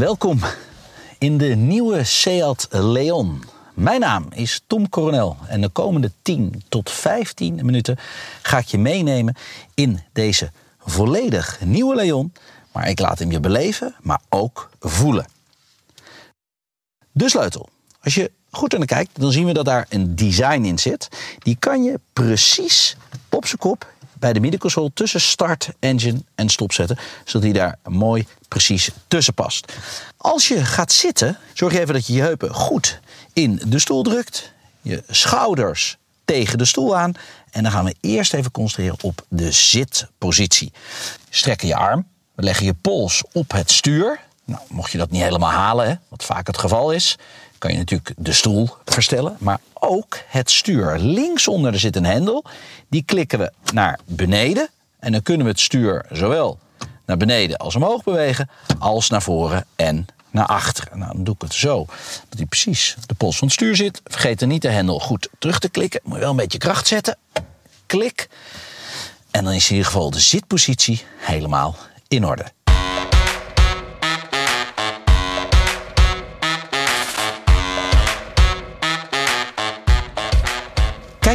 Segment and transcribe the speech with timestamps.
[0.00, 0.40] Welkom
[1.18, 3.42] in de nieuwe Seat Leon.
[3.74, 7.96] Mijn naam is Tom Coronel en de komende 10 tot 15 minuten
[8.42, 9.36] ga ik je meenemen
[9.74, 12.32] in deze volledig nieuwe Leon.
[12.72, 15.26] Maar ik laat hem je beleven, maar ook voelen.
[17.12, 17.68] De sleutel.
[18.00, 21.08] Als je goed naar kijkt, dan zien we dat daar een design in zit.
[21.38, 22.96] Die kan je precies
[23.28, 26.98] op zijn kop bij de middenconsole tussen start, engine en stop zetten.
[27.24, 29.72] Zodat hij daar mooi precies tussen past.
[30.16, 33.00] Als je gaat zitten, zorg je even dat je je heupen goed
[33.32, 34.52] in de stoel drukt.
[34.82, 37.12] Je schouders tegen de stoel aan.
[37.50, 40.72] En dan gaan we eerst even concentreren op de zitpositie.
[41.30, 42.06] Strekken je arm.
[42.34, 44.20] We leggen je pols op het stuur.
[44.50, 47.18] Nou, mocht je dat niet helemaal halen, hè, wat vaak het geval is,
[47.58, 49.36] kan je natuurlijk de stoel verstellen.
[49.38, 50.98] Maar ook het stuur.
[50.98, 52.44] Linksonder zit een hendel.
[52.88, 54.68] Die klikken we naar beneden.
[54.98, 56.58] En dan kunnen we het stuur zowel
[57.06, 60.98] naar beneden als omhoog bewegen, als naar voren en naar achteren.
[60.98, 61.86] Nou, dan doe ik het zo
[62.28, 64.00] dat hij precies de pols van het stuur zit.
[64.04, 66.00] Vergeet er niet de hendel goed terug te klikken.
[66.04, 67.16] Moet je wel een beetje kracht zetten.
[67.86, 68.28] Klik.
[69.30, 71.76] En dan is in ieder geval de zitpositie helemaal
[72.08, 72.44] in orde.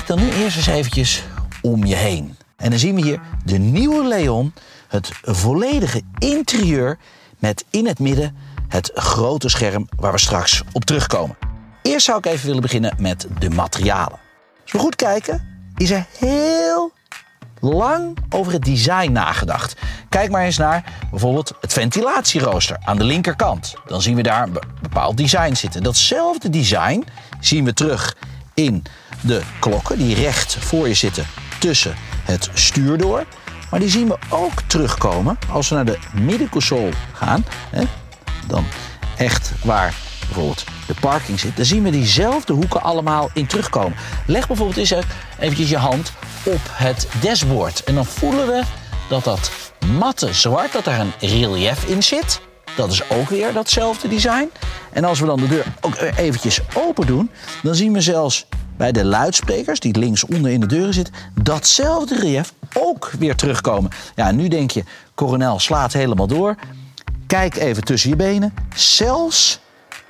[0.06, 1.24] Dan nu eerst eens eventjes
[1.62, 2.38] om je heen.
[2.56, 4.54] En dan zien we hier de nieuwe Leon,
[4.88, 6.98] het volledige interieur
[7.40, 8.36] met in het midden
[8.68, 11.38] het grote scherm waar we straks op terugkomen.
[11.82, 14.20] Eerst zou ik even willen beginnen met de materialen.
[14.62, 16.92] Als we goed kijken, is er heel
[17.60, 19.76] lang over het design nagedacht.
[20.10, 23.74] Kijk maar eens naar bijvoorbeeld het ventilatierooster aan de linkerkant.
[23.88, 25.84] Dan zien we daar een bepaald design zitten.
[25.84, 27.04] Datzelfde design
[27.40, 28.16] zien we terug
[28.54, 28.84] in
[29.26, 31.26] de klokken die recht voor je zitten
[31.60, 33.26] tussen het stuur door.
[33.70, 37.46] Maar die zien we ook terugkomen als we naar de middenconsole gaan.
[37.70, 37.84] Hè,
[38.48, 38.66] dan
[39.18, 39.94] echt waar
[40.26, 41.56] bijvoorbeeld de parking zit.
[41.56, 43.98] Dan zien we diezelfde hoeken allemaal in terugkomen.
[44.26, 44.94] Leg bijvoorbeeld eens
[45.40, 46.12] eventjes je hand
[46.44, 47.84] op het dashboard.
[47.84, 48.62] En dan voelen we
[49.10, 49.52] dat dat
[50.00, 52.42] matte zwart, dat daar een relief in zit.
[52.76, 54.50] Dat is ook weer datzelfde design.
[54.94, 57.30] En als we dan de deur ook eventjes open doen,
[57.64, 58.48] dan zien we zelfs
[58.78, 63.92] bij de luidsprekers, die linksonder in de deuren zitten, datzelfde relief ook weer terugkomen.
[64.16, 64.84] Ja, nu denk je,
[65.16, 66.56] Coronel slaat helemaal door.
[67.28, 68.54] Kijk even tussen je benen.
[68.76, 69.60] Zelfs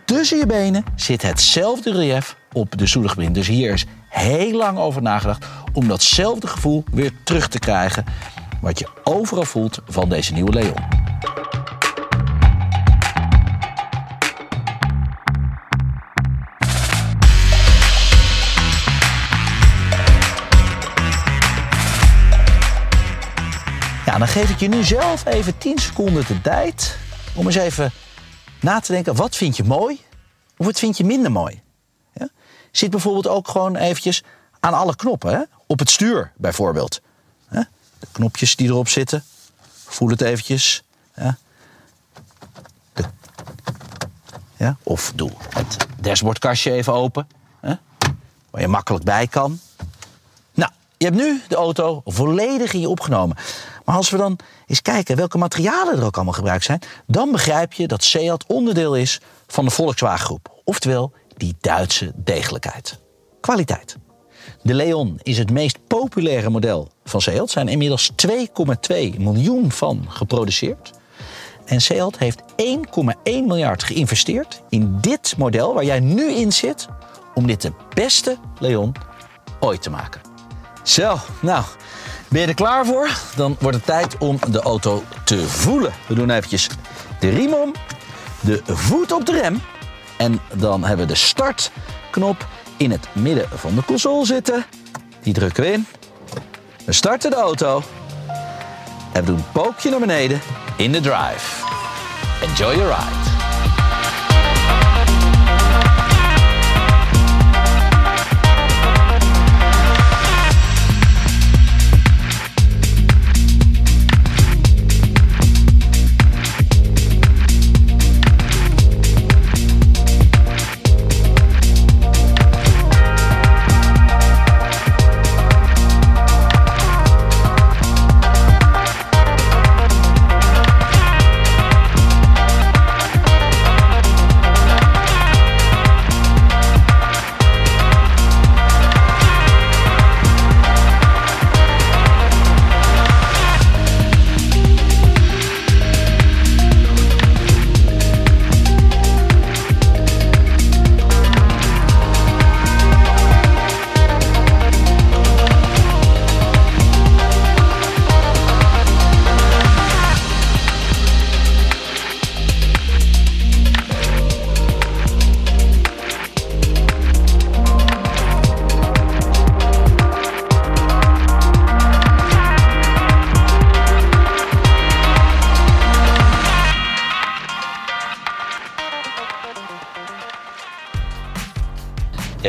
[0.06, 3.34] tussen je benen zit hetzelfde relief op de stoelengewin.
[3.34, 8.06] Dus hier is heel lang over nagedacht om datzelfde gevoel weer terug te krijgen.
[8.62, 11.04] Wat je overal voelt van deze nieuwe Leon.
[24.25, 26.97] Dan geef ik je nu zelf even 10 seconden de tijd
[27.36, 27.91] om eens even
[28.62, 29.16] na te denken.
[29.16, 30.02] Wat vind je mooi
[30.58, 31.62] of wat vind je minder mooi?
[32.13, 32.30] Ja?
[32.72, 34.24] Zit bijvoorbeeld ook gewoon eventjes
[34.59, 35.50] aan alle knoppen.
[35.68, 37.02] Op het stuur bijvoorbeeld.
[38.00, 39.24] De knopjes die erop zitten.
[39.85, 40.84] Voel het eventjes.
[41.16, 41.38] Ja?
[44.58, 44.78] Ja?
[44.84, 47.28] Of doe het dashboardkastje even open.
[47.59, 47.74] Hè?
[48.50, 49.59] Waar je makkelijk bij kan.
[50.53, 53.38] Nou, je hebt nu de auto volledig in je opgenomen.
[53.85, 57.73] Maar als we dan eens kijken welke materialen er ook allemaal gebruikt zijn, dan begrijp
[57.73, 60.62] je dat Seat onderdeel is van de Volkswagen groep.
[60.63, 63.00] Oftewel die Duitse degelijkheid.
[63.41, 63.97] Kwaliteit.
[64.62, 67.46] De Leon is het meest populaire model van Seat.
[67.46, 70.91] Er zijn inmiddels 2,2 miljoen van geproduceerd.
[71.66, 72.46] En Seat heeft 1,1
[73.23, 76.88] miljard geïnvesteerd in dit model waar jij nu in zit,
[77.34, 78.96] om dit de beste Leon
[79.59, 80.25] ooit te maken.
[80.85, 81.63] Zo, nou,
[82.28, 83.09] ben je er klaar voor?
[83.35, 85.94] Dan wordt het tijd om de auto te voelen.
[86.07, 86.69] We doen eventjes
[87.19, 87.73] de riem om,
[88.40, 89.62] de voet op de rem.
[90.18, 92.47] En dan hebben we de startknop
[92.78, 94.66] in het midden van de console zitten.
[95.22, 95.87] Die drukken we in.
[96.85, 97.84] We starten de auto.
[99.11, 100.41] En we doen een pookje naar beneden
[100.78, 101.66] in de drive.
[102.41, 103.24] Enjoy your ride.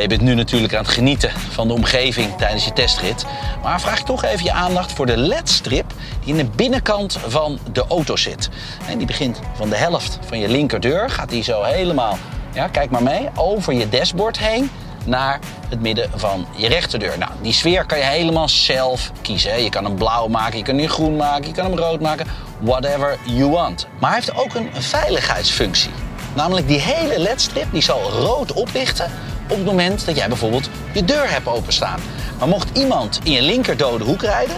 [0.09, 3.25] Je bent nu natuurlijk aan het genieten van de omgeving tijdens je testrit.
[3.63, 7.59] Maar vraag ik toch even je aandacht voor de LED-strip die in de binnenkant van
[7.71, 8.49] de auto zit.
[8.89, 12.17] En die begint van de helft van je linkerdeur, gaat die zo helemaal,
[12.53, 14.69] ja, kijk maar mee, over je dashboard heen
[15.05, 15.39] naar
[15.69, 17.17] het midden van je rechterdeur.
[17.17, 19.51] Nou, die sfeer kan je helemaal zelf kiezen.
[19.51, 19.57] Hè.
[19.57, 22.27] Je kan hem blauw maken, je kan hem groen maken, je kan hem rood maken.
[22.59, 23.87] Whatever you want.
[23.99, 25.91] Maar hij heeft ook een veiligheidsfunctie.
[26.35, 29.11] Namelijk die hele ledstrip die zal rood oplichten
[29.49, 31.99] op het moment dat jij bijvoorbeeld je deur hebt openstaan.
[32.39, 34.55] Maar mocht iemand in je linker dode hoek rijden,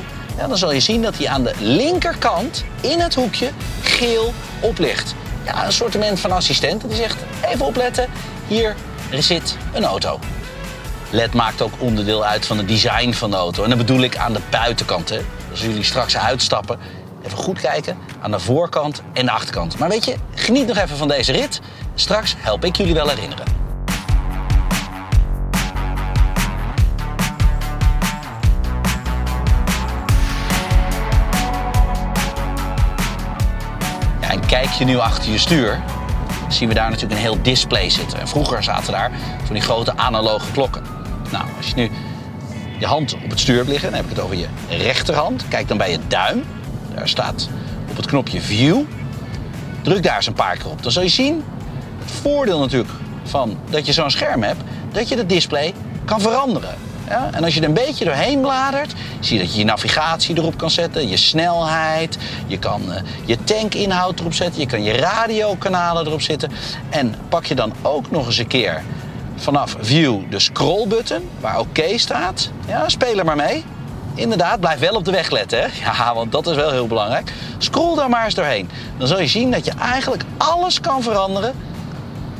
[0.48, 3.50] dan zal je zien dat hij aan de linkerkant in het hoekje
[3.82, 5.16] geel oplicht.
[5.46, 8.08] Ja, een soort van assistent die zegt: even opletten,
[8.48, 8.76] hier
[9.12, 10.20] zit een auto.
[11.10, 13.64] LED maakt ook onderdeel uit van het design van de auto.
[13.64, 15.10] En dan bedoel ik aan de buitenkant.
[15.10, 15.20] Hè.
[15.52, 16.80] Als jullie straks uitstappen,
[17.26, 19.78] even goed kijken aan de voorkant en de achterkant.
[19.78, 21.62] Maar weet je, geniet nog even van deze rit.
[21.96, 23.59] Straks help ik jullie wel herinneren.
[34.77, 35.80] Je nu achter je stuur,
[36.48, 38.19] zien we daar natuurlijk een heel display zitten.
[38.19, 39.12] En vroeger zaten daar
[39.44, 40.83] van die grote analoge klokken.
[41.31, 41.92] Nou, als je nu
[42.80, 45.48] je hand op het stuur hebt liggen, dan heb ik het over je rechterhand.
[45.48, 46.44] Kijk dan bij je duim.
[46.95, 47.50] Daar staat
[47.89, 48.81] op het knopje View.
[49.81, 50.83] Druk daar eens een paar keer op.
[50.83, 51.44] Dan zul je zien,
[52.00, 52.92] het voordeel natuurlijk
[53.24, 54.62] van dat je zo'n scherm hebt,
[54.92, 55.74] dat je het display
[56.06, 56.89] kan veranderen.
[57.10, 57.30] Ja?
[57.32, 60.58] En als je er een beetje doorheen bladert, zie je dat je je navigatie erop
[60.58, 62.18] kan zetten, je snelheid,
[62.48, 62.96] je kan uh,
[63.26, 66.52] je tankinhoud erop zetten, je kan je radiokanalen erop zetten.
[66.90, 68.84] En pak je dan ook nog eens een keer
[69.36, 73.64] vanaf View de scrollbutton, waar oké staat, ja, speel er maar mee.
[74.16, 75.60] Inderdaad, blijf wel op de weg letten.
[75.60, 75.68] Hè?
[75.84, 77.34] Ja, want dat is wel heel belangrijk.
[77.58, 78.70] Scroll daar maar eens doorheen.
[78.98, 81.54] Dan zul je zien dat je eigenlijk alles kan veranderen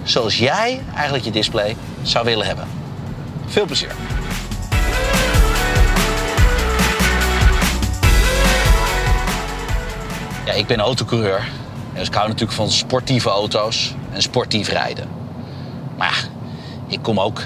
[0.04, 2.68] zoals jij eigenlijk je display zou willen hebben.
[3.48, 4.19] Veel plezier.
[10.50, 11.50] Ja, ik ben autocoureur.
[11.94, 15.08] Dus ik hou natuurlijk van sportieve auto's en sportief rijden.
[15.98, 16.28] Maar
[16.88, 17.42] ja, ik kom ook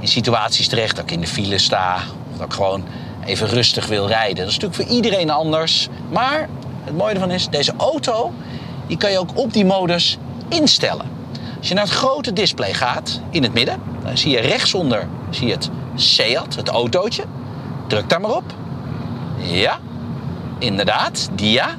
[0.00, 1.96] in situaties terecht dat ik in de file sta.
[2.32, 2.84] Of dat ik gewoon
[3.24, 4.36] even rustig wil rijden.
[4.36, 5.88] Dat is natuurlijk voor iedereen anders.
[6.10, 6.48] Maar
[6.84, 8.32] het mooie ervan is, deze auto
[8.86, 10.18] die kan je ook op die modus
[10.48, 11.06] instellen.
[11.58, 15.46] Als je naar het grote display gaat, in het midden, dan zie je rechtsonder zie
[15.46, 17.24] je het Seat, het autootje.
[17.86, 18.54] Druk daar maar op.
[19.36, 19.78] Ja,
[20.58, 21.76] inderdaad, dia.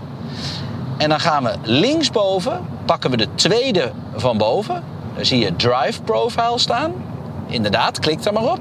[0.99, 4.83] En dan gaan we linksboven, pakken we de tweede van boven.
[5.15, 6.93] Dan zie je Drive Profile staan.
[7.47, 8.59] Inderdaad, klik daar maar op.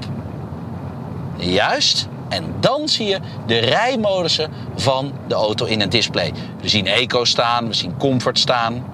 [1.36, 2.08] Juist.
[2.28, 6.32] En dan zie je de rijmodussen van de auto in het display.
[6.60, 8.84] We zien Eco staan, we zien Comfort staan,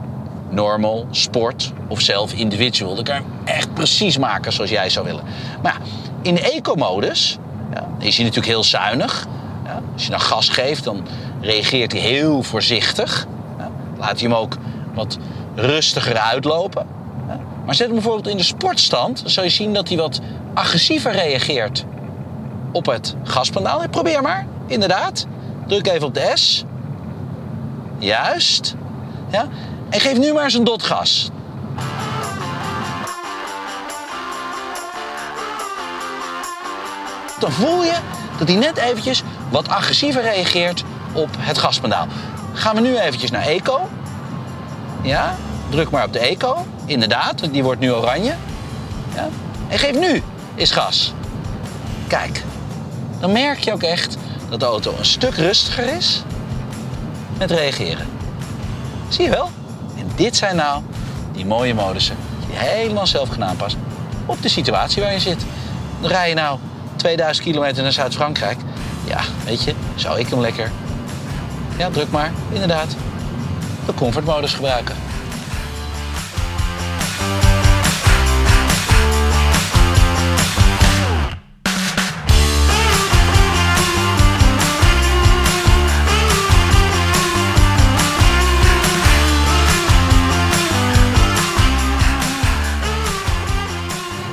[0.50, 2.94] Normal, Sport of zelf Individual.
[2.94, 5.24] Dan kan je echt precies maken zoals jij zou willen.
[5.62, 5.78] Maar
[6.22, 7.38] in de Eco-modus
[7.74, 9.26] ja, is hij natuurlijk heel zuinig.
[9.64, 11.06] Ja, als je dan gas geeft, dan
[11.40, 13.26] reageert hij heel voorzichtig.
[13.98, 14.56] Laat hij hem ook
[14.94, 15.18] wat
[15.54, 16.86] rustiger uitlopen.
[17.64, 20.20] Maar zet hem bijvoorbeeld in de sportstand, dan zul je zien dat hij wat
[20.54, 21.84] agressiever reageert
[22.72, 23.88] op het gaspedaal.
[23.90, 25.26] Probeer maar, inderdaad.
[25.66, 26.64] Druk even op de S.
[27.98, 28.74] Juist.
[29.30, 29.48] Ja.
[29.88, 31.30] En geef nu maar eens een dot gas.
[37.38, 37.94] Dan voel je
[38.38, 42.06] dat hij net eventjes wat agressiever reageert op het gaspedaal.
[42.54, 43.88] Gaan we nu eventjes naar Eco.
[45.02, 45.36] Ja,
[45.68, 46.66] druk maar op de Eco.
[46.84, 48.34] Inderdaad, die wordt nu oranje.
[49.14, 49.28] Ja.
[49.68, 50.22] En geef nu
[50.54, 51.12] eens gas.
[52.06, 52.42] Kijk,
[53.20, 54.16] dan merk je ook echt
[54.48, 56.22] dat de auto een stuk rustiger is
[57.38, 58.06] met reageren.
[59.08, 59.50] Zie je wel?
[59.98, 60.82] En dit zijn nou
[61.32, 63.80] die mooie modussen die helemaal zelf gaan aanpassen
[64.26, 65.44] op de situatie waar je zit.
[66.00, 66.58] Dan rij je nou
[66.96, 68.58] 2000 kilometer naar Zuid-Frankrijk.
[69.04, 70.70] Ja, weet je, zou ik hem lekker.
[71.78, 72.96] Ja, druk maar, inderdaad.
[73.86, 74.94] De comfortmodus gebruiken.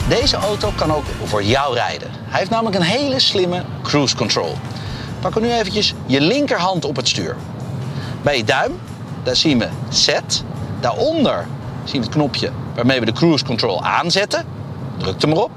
[0.10, 2.10] Deze auto kan ook voor jou rijden.
[2.12, 4.56] Hij heeft namelijk een hele slimme cruise control.
[5.22, 7.36] Pak nu eventjes je linkerhand op het stuur.
[8.22, 8.80] Bij je duim,
[9.24, 10.44] daar zien we set.
[10.80, 11.48] Daaronder
[11.84, 14.46] zien we het knopje waarmee we de cruise control aanzetten.
[14.98, 15.52] Druk hem erop.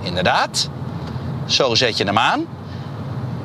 [0.00, 0.68] Inderdaad.
[1.46, 2.46] Zo zet je hem aan.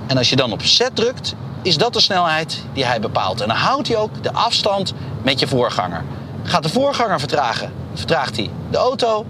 [0.07, 3.41] En als je dan op set drukt, is dat de snelheid die hij bepaalt.
[3.41, 6.03] En dan houdt hij ook de afstand met je voorganger.
[6.43, 9.25] Gaat de voorganger vertragen, vertraagt hij de auto.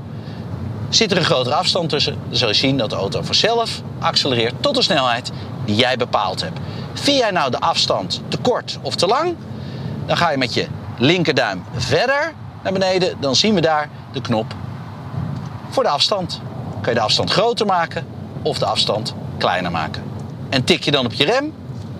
[0.89, 4.53] Zit er een grotere afstand tussen, dan zul je zien dat de auto vanzelf accelereert
[4.59, 5.31] tot de snelheid
[5.67, 6.59] die jij bepaald hebt.
[6.93, 9.35] Vind jij nou de afstand te kort of te lang,
[10.05, 12.33] dan ga je met je linkerduim verder
[12.63, 13.17] naar beneden.
[13.19, 14.55] Dan zien we daar de knop
[15.69, 16.41] voor de afstand.
[16.81, 18.05] Kan je de afstand groter maken
[18.41, 20.03] of de afstand kleiner maken.
[20.49, 21.53] En tik je dan op je rem,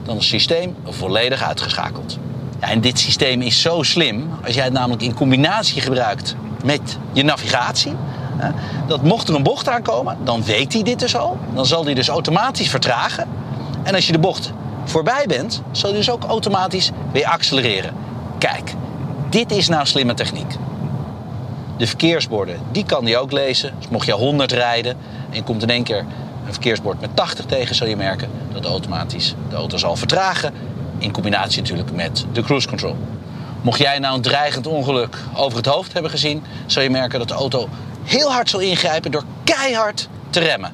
[0.04, 2.18] dan is het systeem volledig uitgeschakeld.
[2.60, 6.98] Ja, en dit systeem is zo slim, als jij het namelijk in combinatie gebruikt met
[7.14, 7.96] je navigatie.
[8.88, 11.38] Dat mocht er een bocht aankomen, dan weet hij dit dus al.
[11.54, 13.28] Dan zal hij dus automatisch vertragen.
[13.88, 14.52] En als je de bocht
[14.84, 17.94] voorbij bent, zal hij dus ook automatisch weer accelereren.
[18.38, 18.74] Kijk,
[19.30, 20.56] dit is nou slimme techniek.
[21.78, 23.74] De verkeersborden, die kan hij ook lezen.
[23.78, 24.98] Dus mocht je 100 rijden
[25.30, 26.06] en je komt in één keer
[26.46, 30.54] een verkeersbord met 80 tegen, zul je merken dat automatisch de auto zal vertragen.
[30.98, 32.96] In combinatie natuurlijk met de cruise control.
[33.62, 37.28] Mocht jij nou een dreigend ongeluk over het hoofd hebben gezien, zul je merken dat
[37.28, 37.70] de auto
[38.04, 40.72] heel hard zal ingrijpen door keihard te remmen.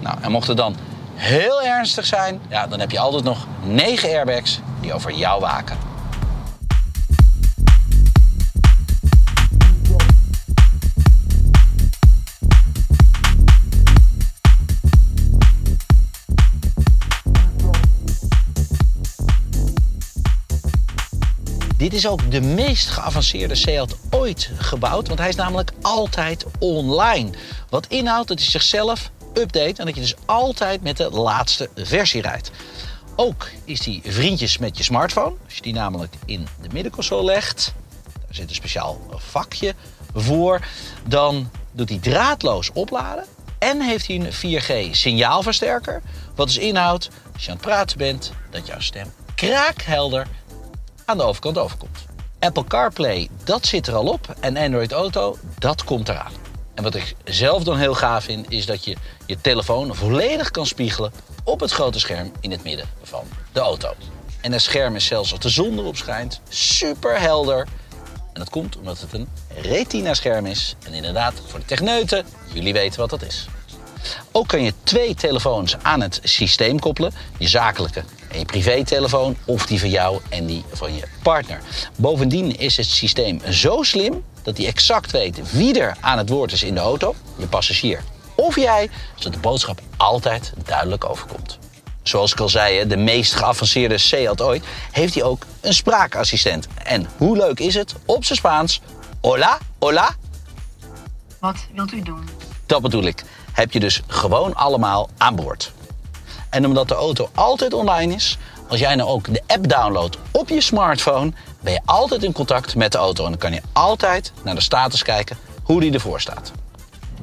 [0.00, 0.76] Nou, en mocht het dan
[1.20, 5.76] heel ernstig zijn, ja, dan heb je altijd nog 9 airbags die over jou waken.
[21.76, 27.30] Dit is ook de meest geavanceerde Seat ooit gebouwd, want hij is namelijk altijd online.
[27.68, 32.22] Wat inhoudt dat hij zichzelf update en dat je dus altijd met de laatste versie
[32.22, 32.50] rijdt.
[33.16, 35.36] Ook is hij vriendjes met je smartphone.
[35.44, 37.74] Als je die namelijk in de middenconsole legt,
[38.14, 39.74] daar zit een speciaal vakje
[40.14, 40.60] voor,
[41.06, 43.24] dan doet hij draadloos opladen.
[43.58, 46.02] En heeft hij een 4G signaalversterker,
[46.34, 50.26] wat dus inhoudt als je aan het praten bent, dat jouw stem kraakhelder
[51.04, 51.98] aan de overkant overkomt.
[52.38, 54.34] Apple CarPlay, dat zit er al op.
[54.40, 56.32] En Android Auto, dat komt eraan.
[56.74, 58.96] En wat ik zelf dan heel gaaf vind, is dat je
[59.26, 61.12] je telefoon volledig kan spiegelen
[61.44, 63.94] op het grote scherm in het midden van de auto.
[64.40, 67.66] En het scherm is zelfs als de zon erop schijnt, super helder.
[68.32, 69.28] En dat komt omdat het een
[69.62, 70.76] retina-scherm is.
[70.84, 73.46] En inderdaad, voor de techneuten, jullie weten wat dat is.
[74.32, 77.12] Ook kan je twee telefoons aan het systeem koppelen.
[77.38, 81.60] Je zakelijke en je privételefoon of die van jou en die van je partner.
[81.96, 86.52] Bovendien is het systeem zo slim dat hij exact weet wie er aan het woord
[86.52, 88.02] is in de auto, je passagier
[88.40, 91.58] of jij, zodat de boodschap altijd duidelijk overkomt.
[92.02, 96.66] Zoals ik al zei, de meest geavanceerde Seat ooit, heeft hij ook een spraakassistent.
[96.84, 97.94] En hoe leuk is het?
[98.04, 98.80] Op zijn Spaans,
[99.20, 100.16] hola, hola.
[101.38, 102.28] Wat wilt u doen?
[102.66, 103.22] Dat bedoel ik.
[103.52, 105.72] Heb je dus gewoon allemaal aan boord.
[106.50, 108.38] En omdat de auto altijd online is,
[108.68, 112.74] als jij nou ook de app downloadt op je smartphone, ben je altijd in contact
[112.76, 113.24] met de auto.
[113.24, 116.52] En dan kan je altijd naar de status kijken hoe die ervoor staat.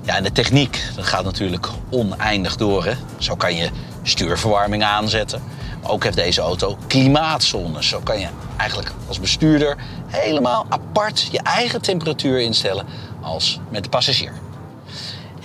[0.01, 2.85] Ja, en de techniek, dat gaat natuurlijk oneindig door.
[2.85, 2.93] Hè?
[3.17, 3.69] Zo kan je
[4.03, 5.43] stuurverwarming aanzetten.
[5.81, 7.87] Maar ook heeft deze auto klimaatzones.
[7.87, 12.85] Zo kan je eigenlijk als bestuurder helemaal apart je eigen temperatuur instellen
[13.21, 14.31] als met de passagier.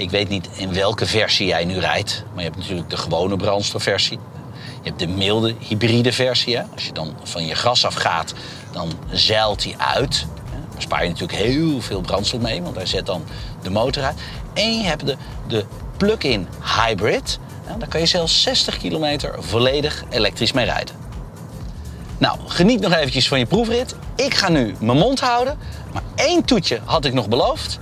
[0.03, 3.37] Ik weet niet in welke versie jij nu rijdt, maar je hebt natuurlijk de gewone
[3.37, 4.19] brandstofversie.
[4.83, 6.57] Je hebt de milde hybride versie.
[6.57, 6.63] Hè?
[6.75, 8.35] Als je dan van je gras afgaat,
[8.73, 10.27] dan zeilt hij uit.
[10.73, 13.25] Daar spaar je natuurlijk heel veel brandstof mee, want hij zet dan
[13.63, 14.19] de motor uit.
[14.55, 15.17] En je hebt de,
[15.49, 15.65] de
[15.97, 17.39] plug-in hybrid.
[17.79, 20.95] daar kan je zelfs 60 kilometer volledig elektrisch mee rijden.
[22.19, 23.95] Nou, geniet nog eventjes van je proefrit.
[24.17, 25.59] Ik ga nu mijn mond houden.
[25.93, 27.79] Maar één toetje had ik nog beloofd.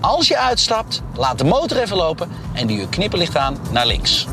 [0.00, 4.26] Als je uitstapt, laat de motor even lopen en doe je knipperlicht aan naar links.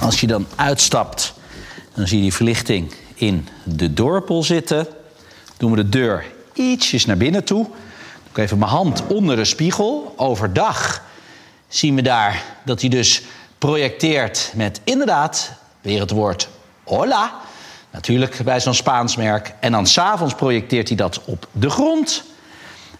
[0.00, 1.34] Als je dan uitstapt,
[1.94, 4.86] dan zie je die verlichting in de dorpel zitten.
[5.56, 7.66] Doen we de deur ietsjes naar binnen toe.
[8.32, 10.14] Doe even mijn hand onder de spiegel.
[10.16, 11.02] Overdag
[11.68, 13.22] zien we daar dat hij dus
[13.58, 16.48] projecteert met inderdaad weer het woord
[16.84, 17.34] hola.
[17.90, 19.54] Natuurlijk bij zo'n Spaans merk.
[19.60, 22.24] En dan s'avonds projecteert hij dat op de grond.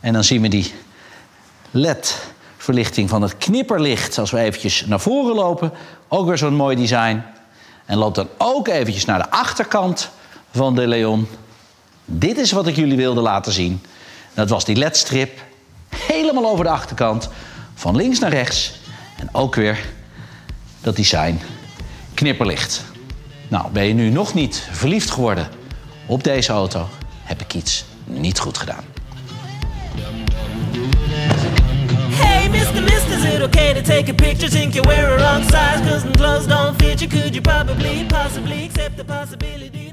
[0.00, 0.74] En dan zien we die
[1.70, 5.72] LED-verlichting van het knipperlicht als we eventjes naar voren lopen.
[6.08, 7.22] Ook weer zo'n mooi design.
[7.84, 10.10] En loop dan ook eventjes naar de achterkant
[10.50, 11.28] van de Leon.
[12.04, 13.82] Dit is wat ik jullie wilde laten zien.
[14.34, 15.42] Dat was die LED-strip.
[15.88, 17.28] Helemaal over de achterkant.
[17.74, 18.72] Van links naar rechts.
[19.16, 19.78] En ook weer
[20.80, 21.40] dat design
[22.14, 22.84] knipperlicht.
[23.48, 25.48] Nou, ben je nu nog niet verliefd geworden
[26.06, 26.88] op deze auto?
[27.22, 28.84] Heb ik iets niet goed gedaan.
[32.10, 32.82] Hey, Mr.
[32.82, 33.18] Mr.
[33.18, 34.50] Is it okay to take a picture?
[34.50, 35.90] Think you wear a wrong size?
[35.90, 37.10] Cause the clothes don't fit you.
[37.10, 39.87] Could you probably, possibly accept the possibility?